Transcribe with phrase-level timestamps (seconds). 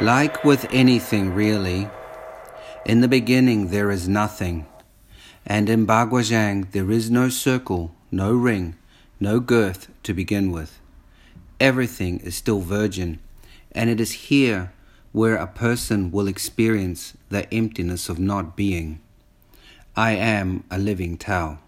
[0.00, 1.90] Like with anything, really,
[2.86, 4.64] in the beginning there is nothing,
[5.44, 8.76] and in Baguazhang there is no circle, no ring,
[9.18, 10.78] no girth to begin with.
[11.58, 13.18] Everything is still virgin,
[13.72, 14.72] and it is here
[15.10, 19.00] where a person will experience the emptiness of not being.
[19.96, 21.58] I am a living Tao.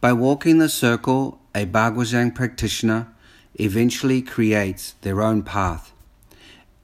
[0.00, 3.08] By walking the circle, a Baguazhang practitioner
[3.56, 5.92] eventually creates their own path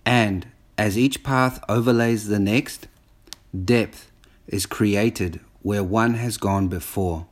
[0.05, 0.47] and
[0.79, 2.89] as each path overlays the next,
[3.65, 4.11] depth
[4.47, 7.27] is created where one has gone before,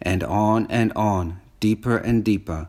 [0.00, 2.68] and on and on, deeper and deeper,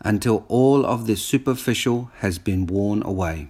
[0.00, 3.48] until all of the superficial has been worn away.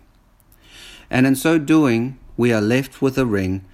[1.10, 3.65] And in so doing, we are left with a ring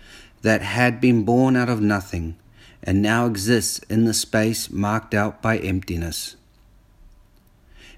[0.42, 2.36] that had been born out of nothing
[2.82, 6.36] and now exists in the space marked out by emptiness.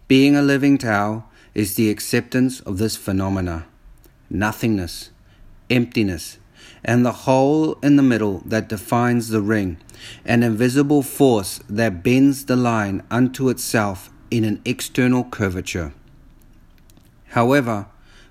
[0.09, 1.25] Being a living Tao
[1.55, 3.67] is the acceptance of this phenomena,
[4.31, 5.11] nothingness,
[5.69, 6.39] emptiness,
[6.85, 9.79] and the hole in the middle that defines the ring,
[10.25, 15.93] an invisible force that bends the line unto itself in an external curvature.
[17.29, 17.87] However,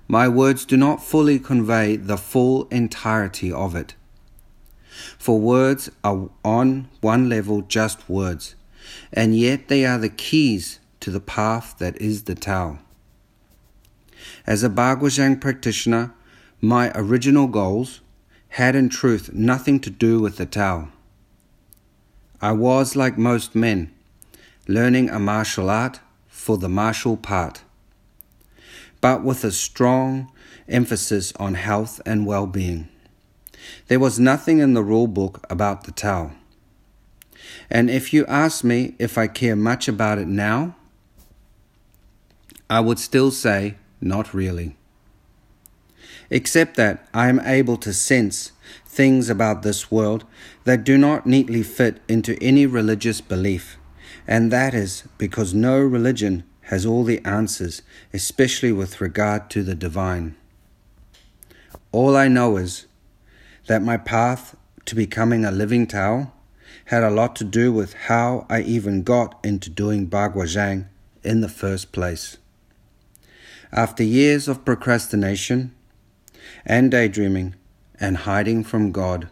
[0.08, 3.94] my words do not fully convey the full entirety of it.
[5.16, 8.54] For words are on one level just words,
[9.12, 12.78] and yet they are the keys to the path that is the Tao.
[14.46, 16.12] As a Baguazhang practitioner,
[16.60, 18.00] my original goals
[18.50, 20.88] had in truth nothing to do with the Tao.
[22.40, 23.92] I was, like most men,
[24.68, 27.62] learning a martial art for the martial part,
[29.00, 30.30] but with a strong
[30.68, 32.88] emphasis on health and well being.
[33.88, 36.32] There was nothing in the rule book about the Tao.
[37.70, 40.76] And if you ask me if I care much about it now,
[42.68, 44.76] I would still say not really.
[46.30, 48.52] Except that I am able to sense
[48.86, 50.24] things about this world
[50.64, 53.76] that do not neatly fit into any religious belief,
[54.26, 57.82] and that is because no religion has all the answers,
[58.12, 60.36] especially with regard to the divine.
[61.90, 62.86] All I know is
[63.66, 64.56] that my path
[64.86, 66.32] to becoming a living Tao
[66.86, 70.86] had a lot to do with how I even got into doing Baguazhang
[71.22, 72.38] in the first place.
[73.74, 75.74] After years of procrastination
[76.66, 77.54] and daydreaming
[77.98, 79.30] and hiding from God,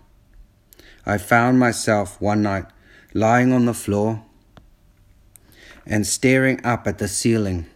[1.05, 2.65] I found myself one night
[3.12, 4.25] lying on the floor
[5.84, 7.67] and staring up at the ceiling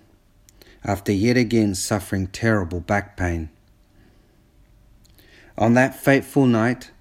[0.83, 3.51] after yet again suffering terrible back pain.
[5.59, 6.93] On that fateful night,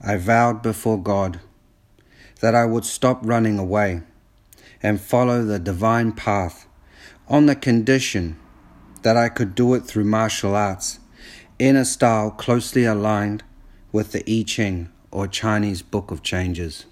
[0.00, 1.40] I vowed before God
[2.40, 4.00] that I would stop running away
[4.82, 6.66] and follow the divine path
[7.28, 8.38] on the condition
[9.02, 10.98] that I could do it through martial arts
[11.58, 13.42] in a style closely aligned
[13.92, 16.86] with the I Ching or Chinese Book of Changes.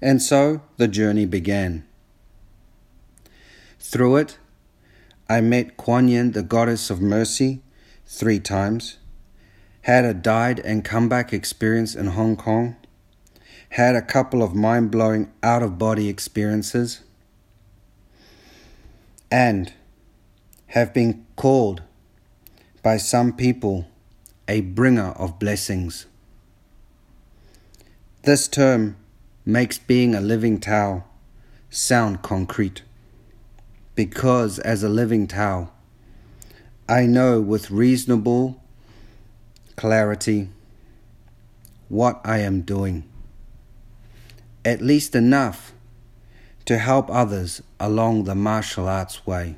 [0.00, 1.84] And so the journey began.
[3.80, 4.38] Through it,
[5.28, 7.62] I met Kuan Yin, the goddess of mercy,
[8.06, 8.98] three times,
[9.82, 12.76] had a died and comeback experience in Hong Kong,
[13.70, 17.00] had a couple of mind blowing out of body experiences
[19.30, 19.72] and
[20.68, 21.82] have been called
[22.82, 23.86] by some people
[24.46, 26.06] a bringer of blessings.
[28.22, 28.96] This term
[29.44, 31.04] makes being a living Tao
[31.70, 32.82] sound concrete
[33.94, 35.70] because, as a living Tao,
[36.88, 38.62] I know with reasonable
[39.76, 40.48] clarity
[41.88, 43.04] what I am doing,
[44.64, 45.72] at least enough
[46.68, 49.56] to help others along the martial arts way.